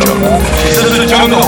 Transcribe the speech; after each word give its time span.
This 0.00 0.80
is 0.82 0.96
the 0.96 1.06
jungle. 1.06 1.44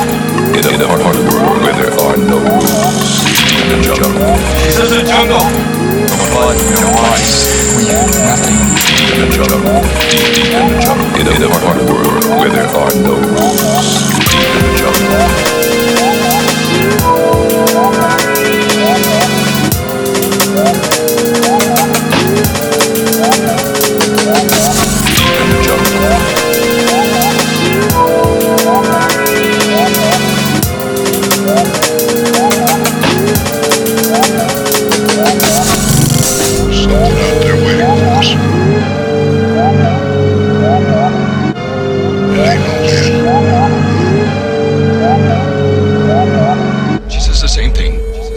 In 0.53 0.61
a 0.61 0.77
the 0.77 0.87
world 1.25 1.63
where 1.63 1.73
there 1.73 1.89
are 1.89 2.17
no 2.21 2.37
rules. 2.37 3.25
The 3.65 3.81
jungle. 3.81 4.37
This 4.61 4.77
is 4.79 4.91
the 4.91 5.03
jungle. 5.09 5.41
No. 5.41 6.93
We 7.77 7.89
have 7.89 8.13
nothing. 8.13 8.61
The. 9.17 9.61
Deep, 10.13 10.53
in 10.53 10.69
the 10.69 10.77
jungle. 10.85 11.09
In 11.17 11.43
a 11.43 11.49
part 11.65 11.81
of 11.81 11.87
the 11.87 11.95
world 11.95 12.25
where 12.41 12.51
there 12.51 12.69
are 12.69 12.95
no 13.01 13.15
rules. 13.17 13.42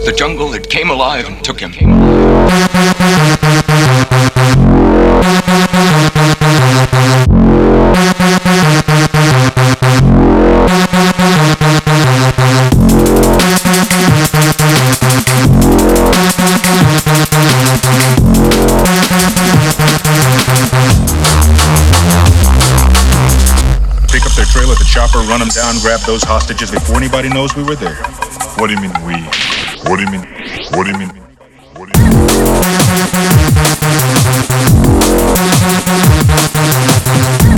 The 0.06 0.12
jungle, 0.12 0.54
it 0.54 0.70
came 0.70 0.88
alive 0.88 1.26
and 1.26 1.42
took 1.42 1.58
him. 1.58 1.72
Pick 1.72 1.82
up 24.24 24.32
their 24.36 24.44
trail 24.46 24.70
at 24.70 24.78
the 24.78 24.86
chopper, 24.88 25.18
run 25.26 25.40
them 25.40 25.48
down, 25.48 25.74
grab 25.80 25.98
those 26.06 26.22
hostages 26.22 26.70
before 26.70 26.94
anybody 26.96 27.28
knows 27.28 27.56
we 27.56 27.64
were 27.64 27.74
there. 27.74 27.96
What 28.54 28.68
do 28.68 28.74
you 28.74 28.80
mean 28.80 28.92
we? 29.04 29.55
What 29.88 29.98
do 29.98 30.02
you 30.02 30.10
mean? 30.10 30.26
What 30.72 30.84
do 30.84 30.90
you 30.90 30.98
mean? 30.98 31.10
What 31.76 31.88
do 31.92 32.00
you 32.00 32.06
mean? 37.50 37.55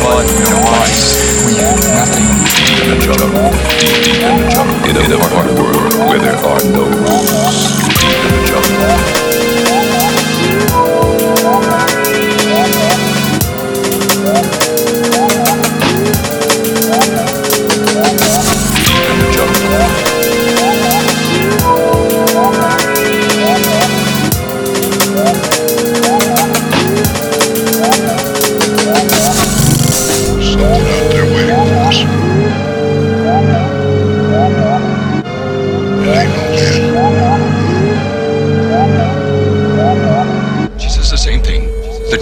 Blood, 0.00 0.26
no 0.48 0.58
ice. 0.80 1.46
We 1.46 1.60
have 1.60 1.76
nothing. 1.92 2.24
In 2.80 2.98
the 2.98 3.04
jungle. 3.04 3.50
Deep, 3.78 4.00
deep 4.04 4.22
in 4.22 4.36
the 4.40 4.48
jungle. 4.48 4.88
In 4.88 4.96
a 4.96 5.02
the 5.06 5.18
world 5.60 6.08
where 6.08 6.18
there 6.18 6.36
are 6.36 6.64
no 6.72 6.84
rules. 6.88 7.79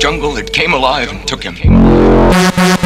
Jungle, 0.09 0.39
it 0.39 0.51
came 0.55 0.73
alive 0.73 1.11
and 1.11 1.29
took 1.29 1.43
him. 1.43 2.78